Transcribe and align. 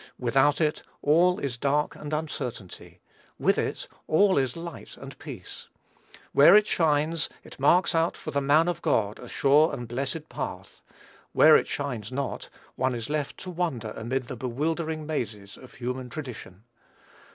Without 0.17 0.59
it, 0.59 0.81
all 1.03 1.37
is 1.37 1.59
dark 1.59 1.95
and 1.95 2.11
uncertainty; 2.11 3.01
with 3.37 3.59
it, 3.59 3.87
all 4.07 4.35
is 4.39 4.57
light 4.57 4.97
and 4.97 5.15
peace. 5.19 5.67
Where 6.33 6.55
it 6.55 6.65
shines, 6.65 7.29
it 7.43 7.59
marks 7.59 7.93
out 7.93 8.17
for 8.17 8.31
the 8.31 8.41
man 8.41 8.67
of 8.67 8.81
God 8.81 9.19
a 9.19 9.29
sure 9.29 9.71
and 9.71 9.87
blessed 9.87 10.27
path; 10.27 10.81
where 11.33 11.55
it 11.55 11.67
shines 11.67 12.11
not, 12.11 12.49
one 12.75 12.95
is 12.95 13.11
left 13.11 13.37
to 13.41 13.51
wander 13.51 13.93
amid 13.95 14.27
the 14.27 14.35
bewildering 14.35 15.05
mazes 15.05 15.55
of 15.55 15.75
human 15.75 16.09
tradition. 16.09 16.63